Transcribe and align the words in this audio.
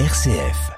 RCF. 0.00 0.72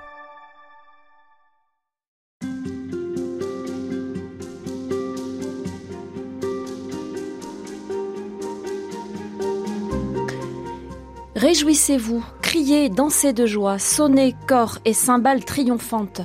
Réjouissez-vous, 11.35 12.23
criez, 12.43 12.91
dansez 12.91 13.33
de 13.33 13.47
joie, 13.47 13.79
sonnez 13.79 14.35
corps 14.47 14.81
et 14.85 14.93
cymbales 14.93 15.47
triomphantes. 15.47 16.21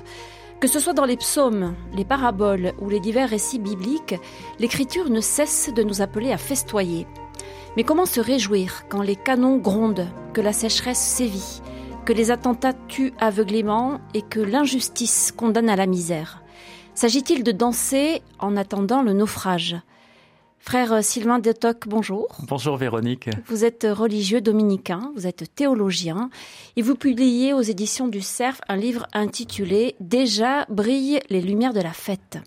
Que 0.59 0.67
ce 0.67 0.81
soit 0.81 0.91
dans 0.91 1.05
les 1.05 1.15
psaumes, 1.15 1.75
les 1.93 2.03
paraboles 2.03 2.73
ou 2.81 2.89
les 2.89 2.99
divers 2.99 3.29
récits 3.29 3.59
bibliques, 3.59 4.15
l'Écriture 4.59 5.09
ne 5.09 5.21
cesse 5.21 5.71
de 5.73 5.83
nous 5.83 6.01
appeler 6.01 6.33
à 6.33 6.37
festoyer. 6.37 7.07
Mais 7.77 7.85
comment 7.85 8.05
se 8.05 8.19
réjouir 8.19 8.83
quand 8.89 9.01
les 9.01 9.15
canons 9.15 9.59
grondent, 9.59 10.09
que 10.33 10.41
la 10.41 10.51
sécheresse 10.51 10.99
sévit, 10.99 11.61
que 12.05 12.13
les 12.13 12.31
attentats 12.31 12.73
tuent 12.87 13.13
aveuglément 13.19 13.99
et 14.13 14.21
que 14.21 14.39
l'injustice 14.39 15.31
condamne 15.31 15.69
à 15.69 15.75
la 15.75 15.85
misère 15.85 16.41
S'agit-il 16.93 17.43
de 17.43 17.51
danser 17.51 18.21
en 18.39 18.57
attendant 18.57 19.01
le 19.01 19.13
naufrage? 19.13 19.77
Frère 20.59 21.03
Sylvain 21.03 21.39
Detoc, 21.39 21.87
bonjour. 21.87 22.27
Bonjour 22.47 22.77
Véronique. 22.77 23.29
Vous 23.47 23.65
êtes 23.65 23.87
religieux 23.89 24.41
dominicain, 24.41 25.11
vous 25.15 25.25
êtes 25.25 25.55
théologien 25.55 26.29
et 26.75 26.83
vous 26.83 26.95
publiez 26.95 27.53
aux 27.53 27.61
éditions 27.61 28.07
du 28.07 28.21
Cerf 28.21 28.61
un 28.67 28.75
livre 28.75 29.07
intitulé 29.13 29.95
Déjà 29.99 30.65
brillent 30.69 31.21
les 31.29 31.41
lumières 31.41 31.73
de 31.73 31.81
la 31.81 31.93
fête. 31.93 32.37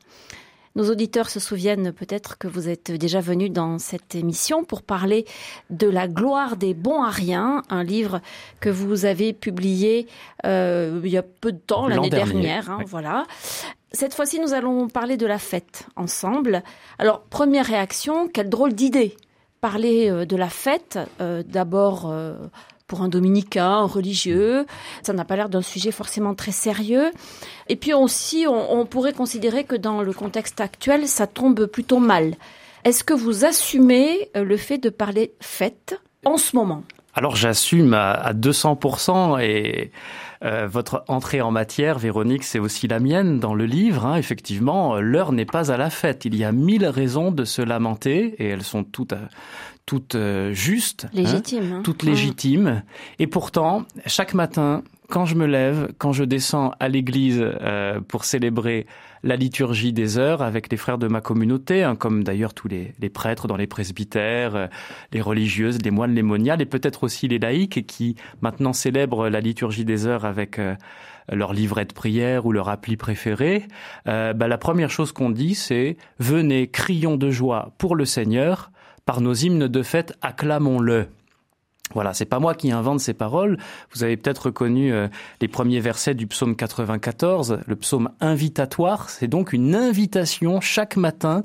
Nos 0.77 0.91
auditeurs 0.91 1.31
se 1.31 1.39
souviennent 1.39 1.93
peut-être 1.93 2.37
que 2.37 2.49
vous 2.49 2.69
êtes 2.69 2.91
déjà 2.91 3.21
venu 3.21 3.49
dans 3.49 3.79
cette 3.79 4.15
émission 4.15 4.65
pour 4.65 4.83
parler 4.83 5.25
de 5.71 5.89
la 5.89 6.09
gloire 6.09 6.57
des 6.57 6.75
bons 6.75 7.03
ariens, 7.03 7.63
un 7.71 7.85
livre 7.85 8.21
que 8.61 8.71
vous 8.71 9.05
avez 9.05 9.33
publié 9.33 10.09
euh, 10.45 11.01
il 11.05 11.11
y 11.11 11.17
a 11.17 11.23
peu 11.23 11.53
de 11.53 11.59
temps, 11.59 11.87
l'année 11.87 12.11
dernière. 12.11 12.71
Hein, 12.71 12.79
Voilà. 12.87 13.25
Cette 13.93 14.15
fois-ci, 14.15 14.41
nous 14.41 14.53
allons 14.53 14.89
parler 14.89 15.17
de 15.17 15.27
la 15.27 15.39
fête 15.39 15.87
ensemble. 15.95 16.65
Alors, 16.99 17.21
première 17.21 17.67
réaction, 17.67 18.27
quelle 18.27 18.49
drôle 18.49 18.73
d'idée. 18.73 19.17
Parler 19.61 20.11
euh, 20.11 20.27
de 20.27 20.35
la 20.35 20.49
fête, 20.49 20.99
euh, 21.21 21.45
d'abord 21.47 22.11
euh, 22.11 22.35
pour 22.87 23.03
un 23.03 23.09
dominicain, 23.09 23.71
un 23.71 23.87
religieux, 23.87 24.67
ça 25.03 25.13
n'a 25.13 25.25
pas 25.25 25.37
l'air 25.37 25.49
d'un 25.49 25.63
sujet 25.63 25.91
forcément 25.91 26.35
très 26.35 26.53
sérieux. 26.53 27.11
Et 27.69 27.77
puis 27.77 27.95
aussi, 27.95 28.47
on, 28.49 28.85
pourrait 28.87 29.15
considérer 29.15 29.65
que 29.65 29.77
dans 29.77 30.03
le 30.03 30.13
contexte 30.13 30.61
actuel, 30.61 31.09
ça 31.09 31.27
tombe 31.27 31.67
plutôt 31.67 31.99
mal. 31.99 32.35
Est-ce 32.85 33.03
que 33.03 33.15
vous 33.15 33.45
assumez 33.45 34.29
le 34.35 34.57
fait 34.57 34.79
de 34.79 34.91
parler 34.91 35.33
fête 35.41 35.99
en 36.25 36.37
ce 36.37 36.55
moment? 36.55 36.85
Alors 37.15 37.37
j'assume 37.37 37.95
à, 37.95 38.11
à 38.11 38.33
200% 38.35 39.41
et 39.41 39.93
euh, 40.45 40.67
votre 40.67 41.05
entrée 41.09 41.41
en 41.41 41.51
matière, 41.51 41.99
Véronique, 41.99 42.45
c'est 42.45 42.59
aussi 42.59 42.87
la 42.87 43.01
mienne 43.01 43.41
dans 43.41 43.55
le 43.55 43.65
livre. 43.65 44.05
Hein. 44.05 44.17
Effectivement, 44.17 45.01
l'heure 45.01 45.33
n'est 45.33 45.47
pas 45.47 45.73
à 45.73 45.79
la 45.79 45.89
fête. 45.89 46.27
Il 46.27 46.37
y 46.37 46.45
a 46.45 46.53
mille 46.53 46.87
raisons 46.87 47.31
de 47.31 47.45
se 47.45 47.63
lamenter 47.63 48.35
et 48.39 48.49
elles 48.49 48.63
sont 48.63 48.85
toutes 48.85 49.15
toutes 49.87 50.15
euh, 50.15 50.53
justes, 50.53 51.07
légitimes, 51.13 51.65
hein, 51.65 51.77
hein. 51.77 51.83
toutes 51.83 52.03
légitimes. 52.03 52.83
Et 53.19 53.27
pourtant, 53.27 53.85
chaque 54.07 54.35
matin, 54.35 54.83
quand 55.09 55.27
je 55.27 55.35
me 55.35 55.47
lève, 55.47 55.93
quand 55.99 56.13
je 56.13 56.25
descends 56.25 56.73
à 56.81 56.89
l'église 56.89 57.39
euh, 57.41 58.01
pour 58.01 58.25
célébrer 58.25 58.87
la 59.23 59.37
liturgie 59.37 59.93
des 59.93 60.19
heures 60.19 60.43
avec 60.43 60.71
les 60.71 60.77
frères 60.77 60.99
de 60.99 61.09
ma 61.09 61.21
communauté, 61.21 61.83
hein, 61.83 61.95
comme 61.97 62.25
d'ailleurs 62.25 62.55
tous 62.55 62.69
les, 62.69 62.95
les, 63.01 63.11
prêtres 63.11 63.47
dans 63.47 63.57
les 63.57 63.67
presbytères, 63.67 64.57
euh, 64.57 64.67
les 65.13 65.21
religieuses, 65.21 65.79
les 65.83 65.91
moines, 65.91 66.15
les 66.15 66.23
moniales, 66.23 66.63
et 66.63 66.67
peut-être 66.67 67.05
aussi 67.05 67.29
les 67.29 67.39
laïcs 67.39 67.87
qui 67.87 68.17
maintenant 68.41 68.73
célèbrent 68.73 69.29
la 69.29 69.41
liturgie 69.41 69.85
des 69.85 70.07
heures 70.07 70.25
avec 70.25 70.59
euh, 70.59 70.75
leur 71.31 71.53
livret 71.53 71.85
de 71.85 71.93
prière 71.93 72.45
ou 72.47 72.53
leur 72.53 72.69
appli 72.69 72.97
préféré, 72.97 73.65
bah, 74.05 74.35
la 74.35 74.59
première 74.59 74.91
chose 74.91 75.11
qu'on 75.13 75.31
dit, 75.31 75.55
c'est 75.55 75.97
venez, 76.19 76.69
crions 76.69 77.17
de 77.17 77.31
joie 77.31 77.73
pour 77.79 77.97
le 77.97 78.05
Seigneur, 78.05 78.71
par 79.05 79.21
nos 79.21 79.35
hymnes 79.35 79.69
de 79.69 79.83
fête, 79.83 80.15
acclamons-le. 80.23 81.09
Voilà, 81.93 82.15
c'est 82.15 82.25
pas 82.25 82.39
moi 82.39 82.55
qui 82.55 82.73
invente 82.73 83.01
ces 83.01 83.13
paroles. 83.13 83.59
Vous 83.93 84.03
avez 84.03 84.17
peut-être 84.17 84.47
reconnu 84.47 84.93
euh, 84.93 85.09
les 85.41 85.49
premiers 85.49 85.81
versets 85.81 86.15
du 86.15 86.27
psaume 86.27 86.57
94, 86.57 87.61
le 87.67 87.77
psaume 87.77 88.11
invitatoire. 88.21 89.11
C'est 89.11 89.29
donc 89.29 89.53
une 89.53 89.75
invitation 89.75 90.61
chaque 90.61 90.97
matin 90.97 91.43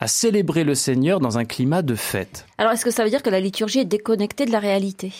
à 0.00 0.08
célébrer 0.08 0.64
le 0.64 0.74
Seigneur 0.74 1.20
dans 1.20 1.38
un 1.38 1.44
climat 1.44 1.82
de 1.82 1.94
fête. 1.94 2.46
Alors, 2.58 2.72
est-ce 2.72 2.84
que 2.84 2.90
ça 2.90 3.04
veut 3.04 3.10
dire 3.10 3.22
que 3.22 3.30
la 3.30 3.40
liturgie 3.40 3.80
est 3.80 3.84
déconnectée 3.84 4.46
de 4.46 4.52
la 4.52 4.58
réalité? 4.58 5.12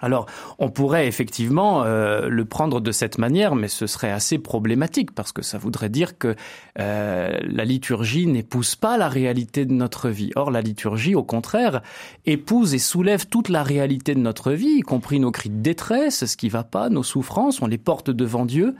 Alors, 0.00 0.26
on 0.58 0.68
pourrait 0.68 1.06
effectivement 1.06 1.82
euh, 1.84 2.28
le 2.28 2.44
prendre 2.44 2.80
de 2.80 2.92
cette 2.92 3.18
manière, 3.18 3.54
mais 3.54 3.68
ce 3.68 3.86
serait 3.86 4.10
assez 4.10 4.38
problématique 4.38 5.12
parce 5.12 5.32
que 5.32 5.42
ça 5.42 5.58
voudrait 5.58 5.88
dire 5.88 6.18
que 6.18 6.34
euh, 6.78 7.38
la 7.42 7.64
liturgie 7.64 8.26
n'épouse 8.26 8.74
pas 8.76 8.98
la 8.98 9.08
réalité 9.08 9.64
de 9.64 9.72
notre 9.72 10.10
vie. 10.10 10.32
Or, 10.36 10.50
la 10.50 10.60
liturgie, 10.60 11.14
au 11.14 11.22
contraire, 11.22 11.82
épouse 12.26 12.74
et 12.74 12.78
soulève 12.78 13.26
toute 13.26 13.48
la 13.48 13.62
réalité 13.62 14.14
de 14.14 14.20
notre 14.20 14.52
vie, 14.52 14.78
y 14.78 14.80
compris 14.80 15.18
nos 15.18 15.30
cris 15.30 15.50
de 15.50 15.62
détresse, 15.62 16.26
ce 16.26 16.36
qui 16.36 16.48
va 16.48 16.64
pas, 16.64 16.90
nos 16.90 17.02
souffrances, 17.02 17.62
on 17.62 17.66
les 17.66 17.78
porte 17.78 18.10
devant 18.10 18.44
Dieu. 18.44 18.74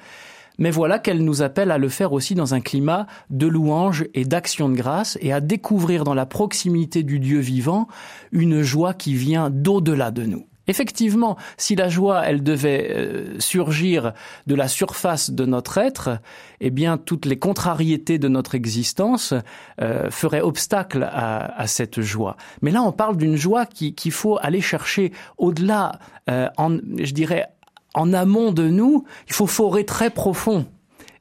Mais 0.58 0.70
voilà 0.70 0.98
qu'elle 0.98 1.22
nous 1.22 1.42
appelle 1.42 1.70
à 1.70 1.78
le 1.78 1.88
faire 1.88 2.12
aussi 2.12 2.34
dans 2.34 2.54
un 2.54 2.60
climat 2.60 3.06
de 3.28 3.46
louange 3.46 4.06
et 4.14 4.24
d'action 4.24 4.68
de 4.68 4.74
grâce 4.74 5.18
et 5.20 5.32
à 5.32 5.40
découvrir 5.40 6.04
dans 6.04 6.14
la 6.14 6.24
proximité 6.24 7.02
du 7.02 7.20
Dieu 7.20 7.40
vivant 7.40 7.88
une 8.32 8.62
joie 8.62 8.94
qui 8.94 9.14
vient 9.14 9.50
d'au-delà 9.50 10.10
de 10.10 10.24
nous. 10.24 10.46
Effectivement, 10.68 11.36
si 11.56 11.76
la 11.76 11.88
joie, 11.88 12.22
elle 12.26 12.42
devait 12.42 12.90
euh, 12.90 13.40
surgir 13.40 14.12
de 14.46 14.54
la 14.54 14.68
surface 14.68 15.30
de 15.30 15.44
notre 15.44 15.78
être, 15.78 16.18
eh 16.60 16.70
bien, 16.70 16.98
toutes 16.98 17.24
les 17.24 17.38
contrariétés 17.38 18.18
de 18.18 18.28
notre 18.28 18.54
existence 18.54 19.34
euh, 19.80 20.10
feraient 20.10 20.40
obstacle 20.40 21.02
à, 21.04 21.58
à, 21.58 21.66
cette 21.66 22.00
joie. 22.00 22.36
Mais 22.62 22.70
là, 22.70 22.82
on 22.82 22.92
parle 22.92 23.16
d'une 23.16 23.36
joie 23.36 23.66
qu'il 23.66 24.12
faut 24.12 24.38
aller 24.40 24.60
chercher 24.60 25.12
au-delà, 25.38 25.98
euh, 26.28 26.48
en, 26.56 26.76
je 26.76 27.12
dirais, 27.12 27.46
en 27.94 28.12
amont 28.12 28.52
de 28.52 28.68
nous. 28.68 29.04
Il 29.28 29.34
faut 29.34 29.46
forer 29.46 29.84
très 29.84 30.10
profond 30.10 30.66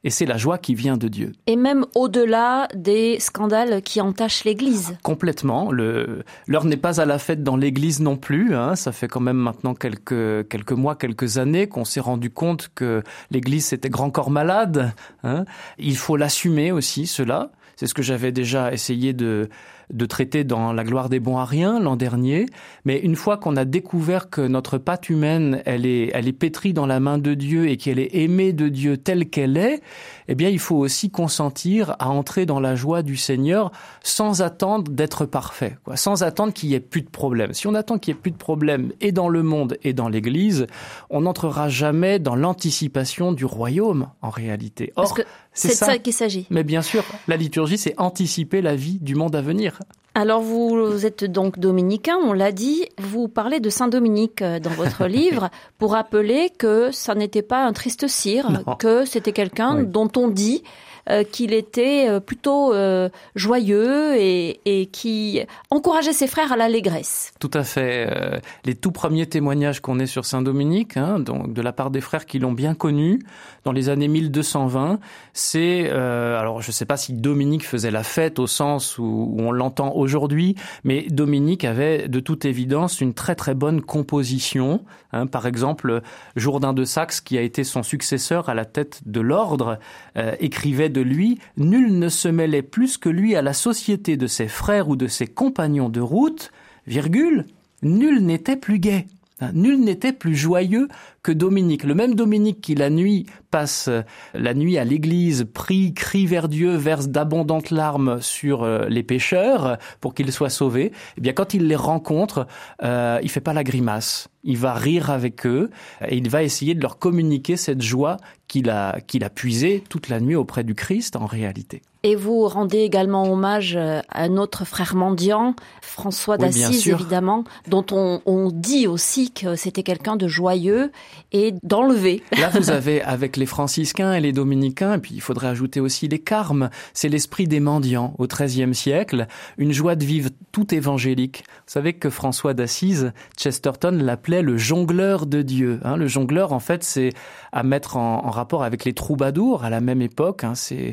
et 0.05 0.11
c'est 0.11 0.27
la 0.27 0.37
joie 0.37 0.59
qui 0.59 0.75
vient 0.75 0.97
de 0.97 1.07
Dieu. 1.07 1.31
Et 1.47 1.55
même 1.55 1.83
au-delà 1.95 2.67
des 2.75 3.19
scandales 3.19 3.81
qui 3.81 3.99
entachent 3.99 4.43
l'Église. 4.43 4.95
Complètement. 5.01 5.71
L'heure 5.71 6.63
n'est 6.63 6.77
pas 6.77 7.01
à 7.01 7.05
la 7.05 7.17
fête 7.17 7.43
dans 7.43 7.57
l'Église 7.57 7.99
non 7.99 8.15
plus. 8.15 8.53
Hein. 8.53 8.75
Ça 8.75 8.91
fait 8.91 9.07
quand 9.07 9.19
même 9.19 9.37
maintenant 9.37 9.73
quelques 9.73 10.47
quelques 10.47 10.73
mois, 10.73 10.95
quelques 10.95 11.39
années 11.39 11.67
qu'on 11.67 11.85
s'est 11.85 11.99
rendu 11.99 12.29
compte 12.29 12.69
que 12.75 13.01
l'Église 13.31 13.73
était 13.73 13.89
grand 13.89 14.11
corps 14.11 14.29
malade. 14.29 14.93
Hein. 15.23 15.45
Il 15.79 15.97
faut 15.97 16.17
l'assumer 16.17 16.71
aussi 16.71 17.07
cela. 17.07 17.49
C'est 17.75 17.87
ce 17.87 17.95
que 17.95 18.03
j'avais 18.03 18.31
déjà 18.31 18.71
essayé 18.71 19.11
de 19.11 19.49
de 19.93 20.05
traiter 20.05 20.43
dans 20.43 20.73
La 20.73 20.83
gloire 20.83 21.09
des 21.09 21.19
bons 21.19 21.37
ariens 21.37 21.79
l'an 21.79 21.95
dernier. 21.95 22.45
Mais 22.85 22.99
une 22.99 23.15
fois 23.15 23.37
qu'on 23.37 23.55
a 23.55 23.65
découvert 23.65 24.29
que 24.29 24.41
notre 24.41 24.77
pâte 24.77 25.09
humaine, 25.09 25.61
elle 25.65 25.85
est, 25.85 26.11
elle 26.13 26.27
est 26.27 26.33
pétrie 26.33 26.73
dans 26.73 26.85
la 26.85 26.99
main 26.99 27.17
de 27.17 27.33
Dieu 27.33 27.69
et 27.69 27.77
qu'elle 27.77 27.99
est 27.99 28.15
aimée 28.15 28.53
de 28.53 28.69
Dieu 28.69 28.97
telle 28.97 29.29
qu'elle 29.29 29.57
est, 29.57 29.81
eh 30.27 30.35
bien, 30.35 30.49
il 30.49 30.59
faut 30.59 30.77
aussi 30.77 31.09
consentir 31.09 31.95
à 31.99 32.09
entrer 32.09 32.45
dans 32.45 32.59
la 32.59 32.75
joie 32.75 33.03
du 33.03 33.15
Seigneur 33.15 33.71
sans 34.03 34.41
attendre 34.41 34.91
d'être 34.91 35.25
parfait, 35.25 35.77
quoi, 35.83 35.97
sans 35.97 36.23
attendre 36.23 36.53
qu'il 36.53 36.69
y 36.69 36.75
ait 36.75 36.79
plus 36.79 37.01
de 37.01 37.09
problème. 37.09 37.53
Si 37.53 37.67
on 37.67 37.75
attend 37.75 37.97
qu'il 37.97 38.13
y 38.13 38.17
ait 38.17 38.19
plus 38.19 38.31
de 38.31 38.37
problème 38.37 38.91
et 39.01 39.11
dans 39.11 39.29
le 39.29 39.43
monde 39.43 39.77
et 39.83 39.93
dans 39.93 40.09
l'Église, 40.09 40.67
on 41.09 41.21
n'entrera 41.21 41.69
jamais 41.69 42.19
dans 42.19 42.35
l'anticipation 42.35 43.33
du 43.33 43.45
royaume 43.45 44.09
en 44.21 44.29
réalité. 44.29 44.93
Or, 44.95 45.17
c'est 45.55 45.73
ça, 45.73 45.87
ça 45.87 45.97
qu'il 45.97 46.13
s'agit. 46.13 46.45
Mais 46.49 46.63
bien 46.63 46.81
sûr, 46.81 47.03
la 47.27 47.37
liturgie, 47.37 47.77
c'est 47.77 47.95
anticiper 47.97 48.61
la 48.61 48.75
vie 48.75 48.99
du 48.99 49.15
monde 49.15 49.35
à 49.35 49.41
venir. 49.41 49.79
Alors 50.17 50.41
vous 50.41 51.05
êtes 51.05 51.25
donc 51.25 51.59
dominicain, 51.59 52.15
on 52.23 52.31
l'a 52.31 52.53
dit, 52.53 52.87
vous 52.97 53.27
parlez 53.27 53.59
de 53.59 53.69
Saint 53.69 53.89
Dominique 53.89 54.41
euh, 54.41 54.61
dans 54.61 54.69
votre 54.69 55.05
livre 55.07 55.49
pour 55.77 55.91
rappeler 55.91 56.51
que 56.57 56.89
ça 56.93 57.15
n'était 57.15 57.41
pas 57.41 57.65
un 57.65 57.73
triste 57.73 58.07
cire, 58.07 58.49
non. 58.49 58.75
que 58.75 59.03
c'était 59.03 59.33
quelqu'un 59.33 59.79
oui. 59.79 59.87
dont 59.87 60.09
on 60.15 60.29
dit 60.29 60.63
euh, 61.07 61.23
qu'il 61.23 61.53
était 61.53 62.09
euh, 62.09 62.19
plutôt 62.19 62.73
euh, 62.73 63.09
joyeux 63.35 64.15
et, 64.17 64.89
qui 64.91 65.41
encourageait 65.69 66.13
ses 66.13 66.25
frères 66.25 66.51
à 66.51 66.57
l'allégresse. 66.57 67.31
Tout 67.39 67.51
à 67.53 67.63
fait. 67.63 68.41
Les 68.65 68.75
tout 68.75 68.91
premiers 68.91 69.25
témoignages 69.27 69.79
qu'on 69.81 69.99
ait 69.99 70.05
sur 70.05 70.25
Saint 70.25 70.41
Dominique, 70.41 70.97
hein, 70.97 71.19
donc 71.19 71.53
de 71.53 71.61
la 71.61 71.71
part 71.71 71.91
des 71.91 72.01
frères 72.01 72.25
qui 72.25 72.39
l'ont 72.39 72.51
bien 72.51 72.73
connu 72.75 73.19
dans 73.63 73.71
les 73.71 73.89
années 73.89 74.07
1220, 74.07 74.99
c'est 75.33 75.89
alors 75.89 76.61
je 76.61 76.69
ne 76.69 76.71
sais 76.73 76.85
pas 76.85 76.97
si 76.97 77.13
Dominique 77.13 77.65
faisait 77.65 77.91
la 77.91 78.03
fête 78.03 78.37
au 78.39 78.47
sens 78.47 78.97
où, 78.97 79.03
où 79.03 79.41
on 79.41 79.51
l'entend 79.51 79.93
aujourd'hui, 79.95 80.55
mais 80.83 81.03
Dominique 81.09 81.65
avait 81.65 82.07
de 82.07 82.19
toute 82.19 82.45
évidence 82.45 83.01
une 83.01 83.13
très 83.13 83.35
très 83.35 83.55
bonne 83.55 83.81
composition. 83.81 84.83
Hein, 85.15 85.27
par 85.27 85.47
exemple, 85.47 86.01
Jourdain 86.35 86.73
de 86.73 86.83
Saxe, 86.83 87.21
qui 87.21 87.37
a 87.37 87.41
été 87.41 87.63
son 87.63 87.83
successeur 87.83 88.49
à 88.49 88.53
la 88.53 88.65
tête 88.65 89.01
de 89.05 89.21
l'ordre, 89.21 89.79
euh, 90.17 90.35
écrivait 90.39 90.89
lui, 91.01 91.39
nul 91.57 91.97
ne 91.97 92.09
se 92.09 92.27
mêlait 92.27 92.61
plus 92.61 92.97
que 92.97 93.09
lui 93.09 93.35
à 93.35 93.41
la 93.41 93.53
société 93.53 94.17
de 94.17 94.27
ses 94.27 94.47
frères 94.47 94.89
ou 94.89 94.95
de 94.95 95.07
ses 95.07 95.27
compagnons 95.27 95.89
de 95.89 96.01
route, 96.01 96.51
virgule, 96.87 97.45
nul 97.81 98.25
n'était 98.25 98.57
plus 98.57 98.79
gai. 98.79 99.07
Hein, 99.41 99.51
nul 99.53 99.81
n'était 99.81 100.13
plus 100.13 100.35
joyeux 100.35 100.87
que 101.25 101.31
Dominique. 101.31 101.83
Le 101.83 101.95
même 101.95 102.13
Dominique 102.13 102.61
qui 102.61 102.75
la 102.75 102.91
nuit 102.91 103.25
passe 103.49 103.87
euh, 103.87 104.03
la 104.35 104.53
nuit 104.53 104.77
à 104.77 104.83
l'église, 104.83 105.47
prie, 105.51 105.95
crie 105.95 106.27
vers 106.27 106.47
Dieu, 106.47 106.75
verse 106.75 107.07
d'abondantes 107.07 107.71
larmes 107.71 108.21
sur 108.21 108.61
euh, 108.61 108.85
les 108.89 109.01
pécheurs 109.01 109.79
pour 110.01 110.13
qu'ils 110.13 110.31
soient 110.31 110.51
sauvés. 110.51 110.91
Eh 111.17 111.21
bien, 111.21 111.33
quand 111.33 111.55
il 111.55 111.65
les 111.65 111.75
rencontre, 111.75 112.45
euh, 112.83 113.19
il 113.23 113.29
fait 113.29 113.41
pas 113.41 113.53
la 113.53 113.63
grimace. 113.63 114.27
Il 114.43 114.57
va 114.57 114.75
rire 114.75 115.09
avec 115.09 115.47
eux 115.47 115.71
et 116.07 116.15
il 116.15 116.29
va 116.29 116.43
essayer 116.43 116.75
de 116.75 116.81
leur 116.81 116.99
communiquer 116.99 117.57
cette 117.57 117.81
joie 117.81 118.17
qu'il 118.47 118.69
a, 118.69 118.99
qu'il 119.01 119.23
a 119.23 119.31
puisée 119.31 119.83
toute 119.89 120.09
la 120.09 120.19
nuit 120.19 120.35
auprès 120.35 120.63
du 120.63 120.75
Christ 120.75 121.15
en 121.15 121.25
réalité. 121.25 121.81
Et 122.03 122.15
vous 122.15 122.47
rendez 122.47 122.81
également 122.81 123.23
hommage 123.23 123.75
euh, 123.75 123.99
à 124.09 124.29
notre 124.29 124.63
frère 124.63 124.93
mendiant, 124.93 125.55
François 125.81 126.37
d'Assise 126.37 126.87
évidemment, 126.87 127.45
dont 127.67 127.83
on, 127.91 128.21
on 128.27 128.51
dit 128.51 128.85
aussi 128.85 129.31
que 129.31 129.55
c'était 129.55 129.81
quelqu'un 129.81 130.15
de 130.15 130.27
joyeux 130.27 130.91
et 131.31 131.53
d'enlevé. 131.63 132.23
Là, 132.37 132.49
vous 132.49 132.69
avez 132.69 133.01
avec 133.01 133.37
les 133.37 133.45
franciscains 133.45 134.13
et 134.13 134.21
les 134.21 134.31
dominicains, 134.31 134.95
et 134.95 134.97
puis 134.99 135.15
il 135.15 135.21
faudrait 135.21 135.47
ajouter 135.47 135.79
aussi 135.79 136.07
les 136.07 136.19
carmes, 136.19 136.69
c'est 136.93 137.09
l'esprit 137.09 137.47
des 137.47 137.59
mendiants 137.59 138.13
au 138.17 138.27
XIIIe 138.27 138.73
siècle, 138.73 139.27
une 139.57 139.71
joie 139.71 139.95
de 139.95 140.05
vivre 140.05 140.29
tout 140.51 140.73
évangélique. 140.73 141.43
Vous 141.67 141.73
savez 141.73 141.93
que 141.93 142.09
François 142.09 142.53
d'Assise, 142.53 143.13
Chesterton 143.37 143.99
l'appelait 144.01 144.41
le 144.41 144.57
jongleur 144.57 145.25
de 145.25 145.41
Dieu. 145.41 145.79
Hein. 145.83 145.97
le 145.97 146.07
jongleur, 146.07 146.53
en 146.53 146.59
fait, 146.59 146.83
c'est 146.83 147.11
à 147.51 147.63
mettre 147.63 147.97
en, 147.97 148.25
en, 148.25 148.29
rapport 148.29 148.63
avec 148.63 148.85
les 148.85 148.93
troubadours 148.93 149.63
à 149.63 149.69
la 149.69 149.81
même 149.81 150.01
époque. 150.01 150.43
Hein, 150.43 150.55
c'est 150.55 150.91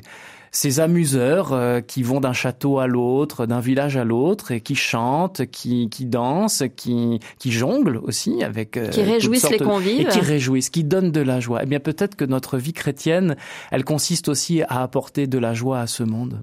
ces 0.53 0.81
amuseurs 0.81 1.55
euh, 1.55 1.81
qui 1.81 2.03
vont 2.03 2.21
d'un 2.21 2.35
château 2.35 2.79
à 2.79 2.87
l'autre, 2.87 3.47
d'un 3.47 3.61
village 3.61 3.97
à 3.97 4.05
l'autre 4.05 4.51
et 4.51 4.61
qui 4.61 4.75
chantent, 4.75 5.47
qui, 5.47 5.89
qui 5.89 6.05
dansent, 6.05 6.65
qui, 6.77 7.21
qui 7.39 7.51
jonglent 7.51 8.01
aussi 8.03 8.45
avec 8.45 8.77
euh, 8.77 8.89
qui 8.89 9.03
réjouissent 9.03 9.51
les 9.51 9.59
convives 9.59 10.01
et 10.01 10.05
qui 10.05 10.21
réjouissent, 10.21 10.69
qui 10.69 10.85
donnent 10.85 11.11
de 11.11 11.23
la 11.23 11.41
joie. 11.41 11.61
Eh 11.63 11.67
bien 11.67 11.81
peut-être 11.81 12.17
que 12.17 12.27
notre 12.27 12.59
vie 12.59 12.75
chrétienne, 12.75 13.37
elle 13.71 13.85
consiste 13.85 14.29
aussi 14.29 14.63
à 14.63 14.83
apporter 14.83 15.27
de 15.27 15.39
la 15.39 15.55
joie 15.55 15.81
à 15.81 15.87
ce 15.87 16.03
monde. 16.03 16.43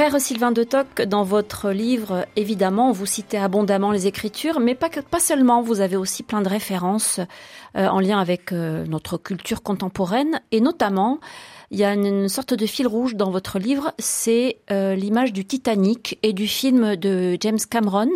Frère 0.00 0.18
Sylvain 0.18 0.50
de 0.50 0.64
Toc, 0.64 1.02
dans 1.02 1.24
votre 1.24 1.72
livre, 1.72 2.24
évidemment, 2.34 2.90
vous 2.90 3.04
citez 3.04 3.36
abondamment 3.36 3.92
les 3.92 4.06
Écritures, 4.06 4.58
mais 4.58 4.74
pas, 4.74 4.88
pas 4.88 5.20
seulement, 5.20 5.60
vous 5.60 5.82
avez 5.82 5.96
aussi 5.96 6.22
plein 6.22 6.40
de 6.40 6.48
références 6.48 7.20
euh, 7.76 7.86
en 7.86 8.00
lien 8.00 8.18
avec 8.18 8.50
euh, 8.50 8.86
notre 8.86 9.18
culture 9.18 9.62
contemporaine, 9.62 10.40
et 10.52 10.62
notamment, 10.62 11.20
il 11.70 11.78
y 11.78 11.84
a 11.84 11.92
une, 11.92 12.30
sorte 12.30 12.54
de 12.54 12.64
fil 12.64 12.86
rouge 12.86 13.14
dans 13.14 13.30
votre 13.30 13.58
livre, 13.58 13.92
c'est 13.98 14.56
euh, 14.70 14.94
l'image 14.94 15.34
du 15.34 15.44
Titanic 15.44 16.18
et 16.22 16.32
du 16.32 16.46
film 16.46 16.96
de 16.96 17.36
James 17.38 17.58
Cameron. 17.68 18.08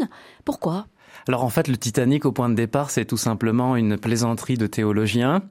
Pourquoi? 0.46 0.86
Alors 1.28 1.44
en 1.44 1.50
fait, 1.50 1.68
le 1.68 1.76
Titanic, 1.76 2.24
au 2.24 2.32
point 2.32 2.48
de 2.48 2.54
départ, 2.54 2.90
c'est 2.90 3.04
tout 3.04 3.18
simplement 3.18 3.76
une 3.76 3.98
plaisanterie 3.98 4.56
de 4.56 4.66
théologiens 4.66 5.42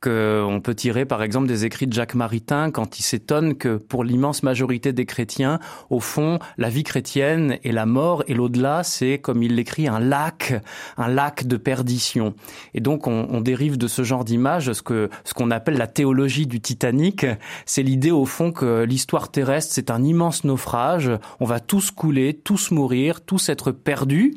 qu'on 0.00 0.60
peut 0.62 0.74
tirer 0.74 1.04
par 1.04 1.22
exemple 1.22 1.48
des 1.48 1.64
écrits 1.64 1.86
de 1.86 1.92
Jacques 1.92 2.14
Maritain 2.14 2.70
quand 2.70 2.98
il 2.98 3.02
s'étonne 3.02 3.56
que 3.56 3.76
pour 3.76 4.04
l'immense 4.04 4.42
majorité 4.42 4.92
des 4.92 5.06
chrétiens, 5.06 5.58
au 5.90 5.98
fond, 6.00 6.38
la 6.56 6.68
vie 6.68 6.84
chrétienne 6.84 7.58
et 7.64 7.72
la 7.72 7.86
mort 7.86 8.22
et 8.28 8.34
l'au-delà, 8.34 8.84
c'est 8.84 9.18
comme 9.18 9.42
il 9.42 9.56
l'écrit 9.56 9.88
un 9.88 9.98
lac, 9.98 10.54
un 10.96 11.08
lac 11.08 11.46
de 11.46 11.56
perdition. 11.56 12.34
Et 12.74 12.80
donc 12.80 13.06
on, 13.06 13.26
on 13.30 13.40
dérive 13.40 13.76
de 13.76 13.88
ce 13.88 14.02
genre 14.02 14.24
d'image 14.24 14.72
ce 14.72 14.82
que 14.82 15.10
ce 15.24 15.34
qu'on 15.34 15.50
appelle 15.50 15.76
la 15.76 15.86
théologie 15.88 16.46
du 16.46 16.60
Titanic, 16.60 17.26
c'est 17.66 17.82
l'idée 17.82 18.10
au 18.10 18.24
fond 18.24 18.52
que 18.52 18.84
l'histoire 18.84 19.30
terrestre 19.30 19.72
c'est 19.74 19.90
un 19.90 20.02
immense 20.02 20.44
naufrage, 20.44 21.10
on 21.40 21.44
va 21.44 21.60
tous 21.60 21.90
couler, 21.90 22.34
tous 22.34 22.70
mourir, 22.70 23.20
tous 23.20 23.48
être 23.48 23.72
perdus 23.72 24.34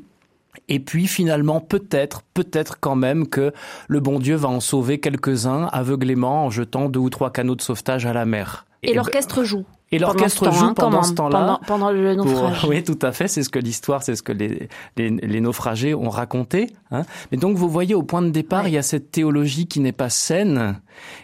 et 0.68 0.80
puis 0.80 1.08
finalement, 1.08 1.60
peut-être, 1.60 2.22
peut-être 2.34 2.80
quand 2.80 2.96
même 2.96 3.28
que 3.28 3.54
le 3.88 4.00
bon 4.00 4.20
Dieu 4.20 4.36
va 4.36 4.50
en 4.50 4.60
sauver 4.60 5.00
quelques-uns 5.00 5.68
aveuglément 5.72 6.46
en 6.46 6.50
jetant 6.50 6.90
deux 6.90 7.00
ou 7.00 7.10
trois 7.10 7.32
canaux 7.32 7.56
de 7.56 7.62
sauvetage 7.62 8.06
à 8.06 8.14
la 8.14 8.26
mer. 8.26 8.66
Et, 8.84 8.94
l'orchestre 8.94 9.44
joue. 9.44 9.66
Et 9.92 10.00
l'orchestre 10.00 10.52
joue 10.52 10.74
pendant 10.74 11.04
ce 11.04 11.14
temps-là. 11.14 11.60
Pendant, 11.68 11.92
le 11.92 12.16
naufrage. 12.16 12.66
oui, 12.68 12.84
tout 12.84 12.98
à 13.02 13.12
fait. 13.12 13.28
C'est 13.28 13.44
ce 13.44 13.50
que 13.50 13.60
l'histoire, 13.60 14.02
c'est 14.02 14.16
ce 14.16 14.24
que 14.24 14.32
les, 14.32 14.70
les, 14.98 15.42
naufragés 15.42 15.94
ont 15.94 16.10
raconté. 16.10 16.74
Hein. 16.90 17.04
Mais 17.32 17.38
donc, 17.38 17.58
vous 17.58 17.70
voyez, 17.70 17.94
au 17.94 18.02
point 18.02 18.22
de 18.22 18.30
départ, 18.30 18.68
il 18.68 18.74
y 18.74 18.78
a 18.78 18.82
cette 18.82 19.12
théologie 19.12 19.68
qui 19.68 19.82
n'est 19.82 19.92
pas 19.92 20.10
saine, 20.10 20.80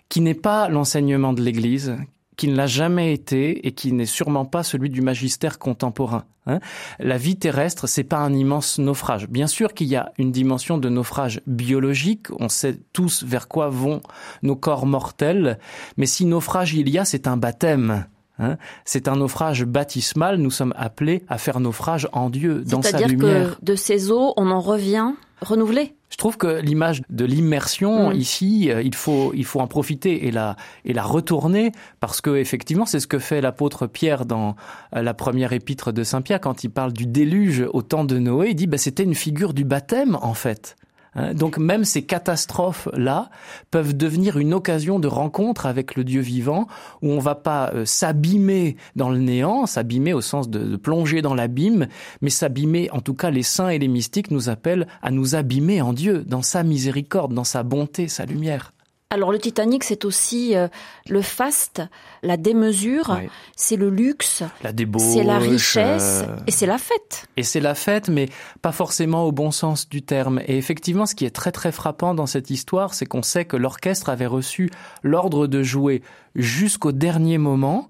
qui 0.10 0.22
n'est 0.22 0.36
pas 0.36 0.70
l'enseignement 0.70 1.34
de 1.34 1.42
l'Église, 1.42 1.96
qui 2.38 2.48
ne 2.48 2.56
l'a 2.56 2.68
jamais 2.68 3.14
été 3.14 3.68
et 3.68 3.72
qui 3.74 3.92
n'est 3.92 4.06
sûrement 4.06 4.46
pas 4.46 4.64
celui 4.64 4.90
du 4.90 5.02
magistère 5.02 5.60
contemporain. 5.60 6.24
Hein. 6.46 6.60
La 7.00 7.18
vie 7.18 7.36
terrestre, 7.36 7.88
c'est 7.88 8.04
pas 8.04 8.20
un 8.20 8.34
immense 8.34 8.80
naufrage. 8.80 9.28
Bien 9.28 9.48
sûr 9.48 9.74
qu'il 9.74 9.88
y 9.88 9.96
a 9.96 10.14
une 10.18 10.32
dimension 10.32 10.78
de 10.78 10.88
naufrage 10.88 11.42
biologique. 11.48 12.28
On 12.40 12.48
sait 12.48 12.80
tous 12.94 13.24
vers 13.24 13.48
quoi 13.48 13.70
vont 13.70 14.02
nos 14.44 14.56
corps 14.56 14.86
mortels. 14.86 15.60
Mais 15.98 16.06
si 16.06 16.26
naufrage 16.26 16.74
il 16.74 16.88
y 16.90 17.00
a, 17.00 17.06
c'est 17.06 17.28
un 17.28 17.38
baptême. 17.38 18.06
Hein. 18.40 18.58
c'est 18.86 19.08
un 19.08 19.16
naufrage 19.16 19.66
baptismal. 19.66 20.38
Nous 20.38 20.52
sommes 20.52 20.74
appelés 20.78 21.24
à 21.28 21.40
faire 21.40 21.60
naufrage 21.60 22.08
en 22.14 22.30
Dieu, 22.30 22.64
dans 22.64 22.84
sa 22.84 23.00
lumière. 23.00 23.18
C'est-à-dire 23.18 23.60
que 23.60 23.66
de 23.66 23.76
ces 23.76 24.12
eaux, 24.12 24.34
on 24.38 24.52
en 24.52 24.62
revient 24.62 25.14
renouvelé. 25.42 25.96
Je 26.10 26.18
trouve 26.18 26.38
que 26.38 26.62
l'image 26.62 27.02
de 27.10 27.26
l'immersion 27.26 28.10
mm. 28.10 28.16
ici, 28.16 28.72
euh, 28.72 28.82
il 28.82 28.96
faut 28.96 29.34
il 29.36 29.46
faut 29.46 29.60
en 29.60 29.68
profiter 29.68 30.28
et 30.28 30.32
la 30.32 30.56
et 30.86 30.94
la 30.94 31.04
retourner 31.04 31.72
parce 32.00 32.22
que 32.22 32.36
effectivement 32.36 32.86
c'est 32.86 33.00
ce 33.00 33.08
que 33.08 33.20
fait 33.20 33.42
l'apôtre 33.42 33.88
Pierre 33.88 34.26
dans 34.26 34.56
euh, 34.96 35.02
la 35.02 35.14
première 35.14 35.54
épître 35.54 35.92
de 35.92 36.04
Saint 36.04 36.22
Pierre 36.22 36.42
quand 36.42 36.64
il 36.64 36.70
parle 36.70 36.94
du 36.94 37.06
déluge 37.06 37.66
au 37.74 37.82
temps 37.82 38.06
de 38.06 38.18
Noé, 38.18 38.50
il 38.50 38.56
dit 38.56 38.68
bah 38.68 38.78
c'était 38.78 39.04
une 39.04 39.16
figure 39.16 39.54
du 39.54 39.64
baptême 39.64 40.18
en 40.22 40.34
fait. 40.34 40.76
Hein, 41.18 41.34
donc 41.34 41.58
même 41.58 41.84
ces 41.84 42.04
catastrophes-là 42.04 43.30
peuvent 43.72 43.98
devenir 43.98 44.38
une 44.38 44.54
occasion 44.54 45.00
de 45.00 45.08
rencontre 45.08 45.66
avec 45.66 45.96
le 45.96 46.04
Dieu 46.04 46.22
vivant, 46.22 46.68
où 47.02 47.12
on 47.12 47.20
va 47.20 47.36
pas 47.36 47.72
euh, 47.74 47.86
s'abîmer 47.86 48.78
dans 48.96 49.10
le 49.10 49.18
néant, 49.18 49.66
s'abîmer 49.66 50.14
au 50.14 50.22
sens 50.22 50.50
de, 50.50 50.78
plonger 50.78 51.22
dans 51.22 51.34
l'abîme, 51.34 51.88
mais 52.22 52.30
s'abîmer, 52.30 52.90
en 52.92 53.02
tout 53.02 53.16
cas 53.16 53.32
les 53.32 53.44
saints 53.44 53.70
et 53.70 53.80
les 53.80 53.88
mystiques 53.88 54.32
nous 54.32 54.50
appellent 54.50 54.88
à 55.02 55.12
nous 55.12 55.36
abîmer 55.36 55.82
en 55.82 55.92
Dieu, 55.92 56.24
dans 56.26 56.44
sa 56.44 56.64
miséricorde, 56.64 57.34
dans 57.34 57.44
sa 57.44 57.64
bonté, 57.64 58.08
sa 58.08 58.26
lumière. 58.26 58.74
Alors 59.10 59.32
le 59.32 59.40
Titanic, 59.40 59.86
c'est 59.86 60.04
aussi 60.04 60.54
euh, 60.58 60.68
le 61.08 61.22
faste, 61.22 61.82
la 62.24 62.36
démesure, 62.36 63.18
c'est 63.56 63.78
le 63.78 63.90
luxe, 63.90 64.44
la 64.62 64.72
c'est 65.00 65.24
la 65.24 65.38
richesse 65.38 66.24
euh, 66.28 66.36
et 66.46 66.52
c'est 66.52 66.66
la 66.66 66.78
fête. 66.78 67.26
Et 67.38 67.44
c'est 67.44 67.62
la 67.62 67.74
fête, 67.74 68.10
mais 68.10 68.28
pas 68.62 68.74
forcément 68.74 69.24
au 69.24 69.32
bon 69.32 69.52
sens 69.52 69.88
du 69.88 70.02
terme. 70.02 70.42
Et 70.46 70.58
effectivement, 70.58 71.06
ce 71.06 71.16
qui 71.16 71.24
est 71.24 71.34
très 71.34 71.54
très 71.54 71.72
frappant 71.72 72.16
dans 72.16 72.26
cette 72.26 72.50
histoire, 72.50 72.94
c'est 72.94 73.06
qu'on 73.06 73.24
sait 73.24 73.46
que 73.46 73.56
l'orchestre 73.56 74.10
avait 74.10 74.26
reçu 74.26 74.70
l'ordre 75.04 75.48
de 75.48 75.64
jouer 75.64 76.02
jusqu'au 76.36 76.92
dernier 76.92 77.38
moment, 77.38 77.90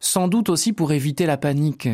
sans 0.00 0.26
doute 0.26 0.48
aussi 0.48 0.72
pour 0.72 0.90
éviter 0.90 1.26
la 1.26 1.36
panique. 1.36 1.88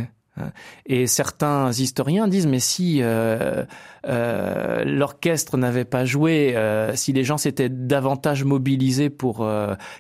Et 0.87 1.07
certains 1.07 1.71
historiens 1.71 2.27
disent 2.29 2.47
mais 2.47 2.59
si 2.59 2.99
euh, 3.03 3.65
euh, 4.07 4.85
l'orchestre 4.85 5.57
n'avait 5.57 5.85
pas 5.85 6.05
joué, 6.05 6.57
euh, 6.57 6.95
si 6.97 7.13
les 7.13 7.25
gens 7.25 7.39
s'étaient 7.39 7.69
davantage 7.69 8.45
mobilisés 8.45 9.11
pour 9.11 9.49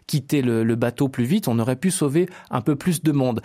quitter 0.06 0.42
le, 0.42 0.74
bateau 0.74 1.08
plus 1.08 1.24
vite, 1.24 1.46
on 1.48 1.58
aurait 1.58 1.76
pu 1.76 1.90
sauver 1.90 2.28
un 2.50 2.60
peu 2.60 2.74
plus 2.74 3.02
de 3.02 3.12
monde 3.12 3.40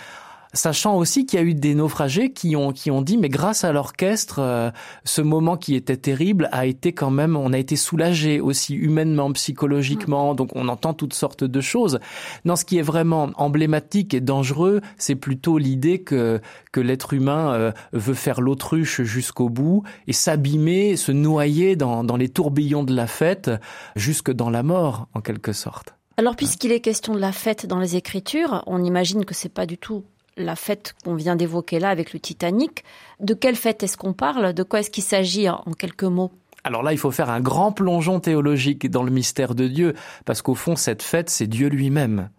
sachant 0.53 0.97
aussi 0.97 1.25
qu'il 1.25 1.39
y 1.39 1.43
a 1.43 1.45
eu 1.45 1.53
des 1.53 1.75
naufragés 1.75 2.31
qui 2.31 2.55
ont 2.55 2.71
qui 2.71 2.89
ont 2.89 3.01
dit 3.01 3.17
mais 3.17 3.29
grâce 3.29 3.63
à 3.63 3.71
l'orchestre 3.71 4.39
euh, 4.39 4.71
ce 5.03 5.21
moment 5.21 5.57
qui 5.57 5.75
était 5.75 5.97
terrible 5.97 6.49
a 6.51 6.65
été 6.65 6.93
quand 6.93 7.11
même 7.11 7.35
on 7.35 7.53
a 7.53 7.57
été 7.57 7.75
soulagé 7.75 8.39
aussi 8.39 8.75
humainement 8.75 9.31
psychologiquement. 9.33 10.33
Donc 10.33 10.49
on 10.55 10.67
entend 10.67 10.93
toutes 10.93 11.13
sortes 11.13 11.43
de 11.43 11.61
choses. 11.61 11.99
Non 12.45 12.55
ce 12.55 12.65
qui 12.65 12.77
est 12.77 12.83
vraiment 12.83 13.29
emblématique 13.35 14.13
et 14.13 14.21
dangereux 14.21 14.81
c'est 14.97 15.15
plutôt 15.15 15.57
l'idée 15.57 16.01
que 16.01 16.41
que 16.71 16.81
l'être 16.81 17.13
humain 17.13 17.53
euh, 17.53 17.71
veut 17.93 18.13
faire 18.13 18.41
l'autruche 18.41 19.01
jusqu'au 19.01 19.49
bout 19.49 19.83
et 20.07 20.13
s'abîmer 20.13 20.95
se 20.95 21.11
noyer 21.11 21.75
dans 21.75 22.03
dans 22.03 22.17
les 22.17 22.29
tourbillons 22.29 22.83
de 22.83 22.95
la 22.95 23.07
fête 23.07 23.51
jusque 23.95 24.31
dans 24.31 24.49
la 24.49 24.63
mort 24.63 25.07
en 25.13 25.21
quelque 25.21 25.53
sorte. 25.53 25.93
Alors 26.17 26.35
puisqu'il 26.35 26.71
est 26.71 26.81
question 26.81 27.13
de 27.13 27.19
la 27.19 27.31
fête 27.31 27.67
dans 27.67 27.79
les 27.79 27.95
écritures 27.95 28.63
on 28.65 28.83
imagine 28.83 29.25
que 29.25 29.35
c'est 29.35 29.49
pas 29.49 29.67
du 29.67 29.77
tout 29.77 30.03
la 30.43 30.55
fête 30.55 30.95
qu'on 31.03 31.15
vient 31.15 31.35
d'évoquer 31.35 31.79
là 31.79 31.89
avec 31.89 32.13
le 32.13 32.19
Titanic. 32.19 32.83
De 33.19 33.33
quelle 33.33 33.55
fête 33.55 33.83
est-ce 33.83 33.97
qu'on 33.97 34.13
parle? 34.13 34.53
De 34.53 34.63
quoi 34.63 34.79
est-ce 34.79 34.89
qu'il 34.89 35.03
s'agit 35.03 35.49
en 35.49 35.63
quelques 35.77 36.03
mots? 36.03 36.31
Alors 36.63 36.83
là, 36.83 36.91
il 36.91 36.97
faut 36.97 37.11
faire 37.11 37.29
un 37.29 37.39
grand 37.39 37.71
plongeon 37.71 38.19
théologique 38.19 38.89
dans 38.89 39.03
le 39.03 39.11
mystère 39.11 39.55
de 39.55 39.67
Dieu, 39.67 39.93
parce 40.25 40.41
qu'au 40.41 40.55
fond, 40.55 40.75
cette 40.75 41.03
fête, 41.03 41.29
c'est 41.29 41.47
Dieu 41.47 41.69
lui-même. 41.69 42.29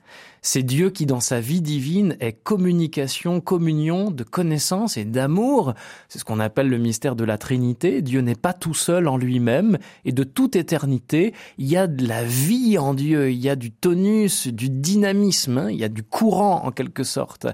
C'est 0.42 0.62
Dieu 0.62 0.88
qui, 0.90 1.04
dans 1.04 1.20
sa 1.20 1.40
vie 1.40 1.60
divine, 1.60 2.16
est 2.20 2.32
communication, 2.32 3.40
communion 3.40 4.10
de 4.10 4.24
connaissance 4.24 4.96
et 4.96 5.04
d'amour. 5.04 5.74
C'est 6.08 6.18
ce 6.18 6.24
qu'on 6.24 6.40
appelle 6.40 6.68
le 6.68 6.78
mystère 6.78 7.14
de 7.14 7.24
la 7.24 7.36
Trinité. 7.36 8.00
Dieu 8.00 8.20
n'est 8.22 8.34
pas 8.34 8.54
tout 8.54 8.72
seul 8.72 9.06
en 9.06 9.18
lui-même 9.18 9.78
et 10.04 10.12
de 10.12 10.24
toute 10.24 10.56
éternité, 10.56 11.34
il 11.58 11.66
y 11.66 11.76
a 11.76 11.86
de 11.86 12.06
la 12.06 12.24
vie 12.24 12.78
en 12.78 12.94
Dieu, 12.94 13.30
il 13.30 13.38
y 13.38 13.50
a 13.50 13.56
du 13.56 13.70
tonus, 13.70 14.48
du 14.48 14.70
dynamisme, 14.70 15.58
hein. 15.58 15.70
il 15.70 15.76
y 15.76 15.84
a 15.84 15.88
du 15.88 16.02
courant 16.02 16.64
en 16.64 16.70
quelque 16.70 17.04
sorte. 17.04 17.46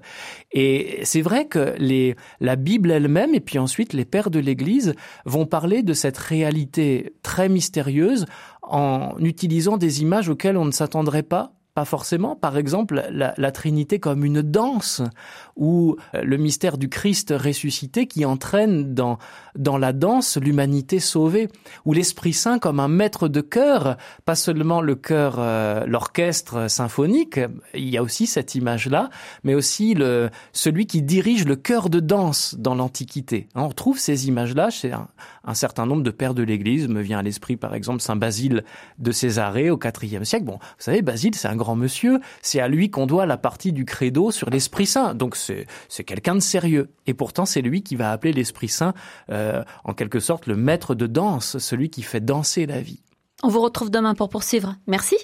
Et 0.52 1.00
c'est 1.02 1.22
vrai 1.22 1.46
que 1.46 1.74
la 2.40 2.56
Bible 2.56 2.90
elle-même 2.92 3.34
et 3.34 3.40
puis 3.40 3.58
ensuite 3.58 3.92
les 3.92 4.04
pères 4.04 4.30
de 4.30 4.38
l'Église 4.38 4.94
vont 5.24 5.46
parler 5.46 5.82
de 5.82 5.92
cette 5.92 6.18
réalité 6.18 7.14
très 7.22 7.48
mystérieuse 7.48 8.26
en 8.62 9.14
utilisant 9.18 9.76
des 9.76 10.02
images 10.02 10.28
auxquelles 10.28 10.56
on 10.56 10.64
ne 10.64 10.72
s'attendrait 10.72 11.22
pas 11.22 11.55
pas 11.76 11.84
forcément. 11.84 12.36
Par 12.36 12.56
exemple, 12.56 13.04
la, 13.10 13.34
la, 13.36 13.52
Trinité 13.52 14.00
comme 14.00 14.24
une 14.24 14.40
danse, 14.40 15.02
ou 15.56 15.96
euh, 16.14 16.22
le 16.22 16.38
mystère 16.38 16.78
du 16.78 16.88
Christ 16.88 17.34
ressuscité 17.36 18.06
qui 18.06 18.24
entraîne 18.24 18.94
dans, 18.94 19.18
dans 19.56 19.76
la 19.76 19.92
danse 19.92 20.38
l'humanité 20.38 21.00
sauvée, 21.00 21.50
ou 21.84 21.92
l'Esprit 21.92 22.32
Saint 22.32 22.58
comme 22.58 22.80
un 22.80 22.88
maître 22.88 23.28
de 23.28 23.42
chœur, 23.42 23.98
pas 24.24 24.36
seulement 24.36 24.80
le 24.80 24.94
chœur, 24.94 25.36
euh, 25.38 25.84
l'orchestre 25.86 26.70
symphonique, 26.70 27.40
il 27.74 27.90
y 27.90 27.98
a 27.98 28.02
aussi 28.02 28.26
cette 28.26 28.54
image-là, 28.54 29.10
mais 29.44 29.54
aussi 29.54 29.92
le, 29.92 30.30
celui 30.54 30.86
qui 30.86 31.02
dirige 31.02 31.44
le 31.44 31.56
chœur 31.56 31.90
de 31.90 32.00
danse 32.00 32.54
dans 32.58 32.74
l'Antiquité. 32.74 33.48
On 33.54 33.68
retrouve 33.68 33.98
ces 33.98 34.28
images-là 34.28 34.70
chez 34.70 34.92
un, 34.92 35.08
un, 35.46 35.54
certain 35.54 35.86
nombre 35.86 36.02
de 36.02 36.10
pères 36.10 36.34
de 36.34 36.42
l'Église, 36.42 36.88
me 36.88 37.00
vient 37.00 37.18
à 37.18 37.22
l'esprit 37.22 37.56
par 37.56 37.74
exemple 37.74 38.00
Saint 38.00 38.16
Basile 38.16 38.64
de 38.98 39.12
Césarée 39.12 39.70
au 39.70 39.78
IVe 39.78 40.24
siècle. 40.24 40.44
Bon, 40.44 40.58
vous 40.60 40.74
savez, 40.78 41.02
Basile, 41.02 41.34
c'est 41.34 41.48
un 41.48 41.56
grand 41.56 41.76
monsieur, 41.76 42.20
c'est 42.42 42.60
à 42.60 42.68
lui 42.68 42.90
qu'on 42.90 43.06
doit 43.06 43.26
la 43.26 43.36
partie 43.36 43.72
du 43.72 43.84
credo 43.84 44.30
sur 44.30 44.50
l'Esprit 44.50 44.86
Saint. 44.86 45.14
Donc 45.14 45.36
c'est 45.36 46.04
quelqu'un 46.04 46.34
de 46.34 46.40
sérieux. 46.40 46.90
Et 47.06 47.14
pourtant, 47.14 47.46
c'est 47.46 47.62
lui 47.62 47.82
qui 47.82 47.96
va 47.96 48.12
appeler 48.12 48.32
l'Esprit 48.32 48.68
Saint, 48.68 48.94
euh, 49.30 49.62
en 49.84 49.94
quelque 49.94 50.20
sorte, 50.20 50.46
le 50.46 50.56
maître 50.56 50.94
de 50.94 51.06
danse, 51.06 51.58
celui 51.58 51.90
qui 51.90 52.02
fait 52.02 52.20
danser 52.20 52.66
la 52.66 52.80
vie. 52.80 53.00
On 53.42 53.48
vous 53.48 53.60
retrouve 53.60 53.90
demain 53.90 54.14
pour 54.14 54.28
poursuivre. 54.28 54.76
Merci. 54.86 55.16